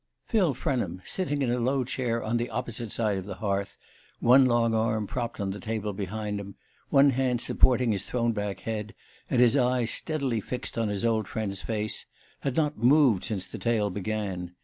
Phil 0.25 0.55
Frenham, 0.55 0.99
sitting 1.05 1.43
in 1.43 1.51
a 1.51 1.59
low 1.59 1.83
chair 1.83 2.23
on 2.23 2.37
the 2.37 2.49
opposite 2.49 2.89
side 2.89 3.19
of 3.19 3.27
the 3.27 3.35
hearth, 3.35 3.77
one 4.19 4.45
long 4.47 4.73
arm 4.73 5.05
propped 5.05 5.39
on 5.39 5.51
the 5.51 5.59
table 5.59 5.93
behind 5.93 6.39
him, 6.39 6.55
one 6.89 7.11
hand 7.11 7.39
supporting 7.39 7.91
his 7.91 8.09
thrown 8.09 8.31
back 8.31 8.61
head, 8.61 8.95
and 9.29 9.39
his 9.39 9.55
eyes 9.55 9.91
steadily 9.91 10.41
fixed 10.41 10.75
on 10.75 10.89
his 10.89 11.05
old 11.05 11.27
friend's 11.27 11.61
face, 11.61 12.07
had 12.39 12.57
not 12.57 12.79
moved 12.79 13.23
since 13.23 13.45
the 13.45 13.59
tale 13.59 13.91
began. 13.91 14.55